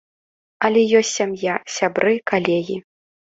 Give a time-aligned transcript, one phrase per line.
[0.69, 2.79] Але ёсць сям'я, сябры, калегі.